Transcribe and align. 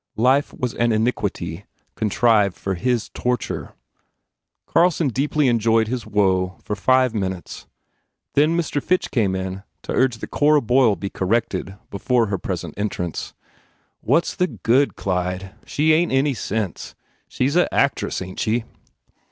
Life 0.17 0.51
was 0.55 0.73
an 0.73 0.91
iniquity 0.91 1.65
contrived 1.93 2.57
for 2.57 2.73
his 2.73 3.09
tor 3.09 3.37
ture. 3.37 3.75
Carlson 4.65 5.09
deeply 5.09 5.47
enjoyed 5.47 5.89
his 5.89 6.07
woe 6.07 6.57
for 6.63 6.75
five 6.75 7.13
minutes. 7.13 7.67
Then 8.33 8.57
Mr. 8.57 8.81
Fitch 8.81 9.11
came 9.11 9.35
in 9.35 9.61
to 9.83 9.91
urge 9.93 10.17
that 10.17 10.31
Cora 10.31 10.59
Boyle 10.59 10.95
be 10.95 11.11
corrected 11.11 11.77
before 11.91 12.25
her 12.33 12.39
present 12.39 12.73
en 12.77 12.89
trance. 12.89 13.35
"What 13.99 14.23
s 14.23 14.33
the 14.35 14.47
good, 14.47 14.95
Clyde? 14.95 15.53
She 15.67 15.93
ain 15.93 16.09
t 16.09 16.17
any 16.17 16.33
sense. 16.33 16.95
She 17.27 17.45
s 17.45 17.55
a 17.55 17.71
actress, 17.71 18.23
ain 18.23 18.37
t 18.37 18.41
she?" 18.41 18.63